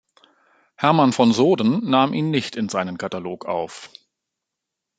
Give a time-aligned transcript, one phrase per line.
[0.77, 3.91] Hermann von Soden nahm ihn nicht in seinen Katalog auf.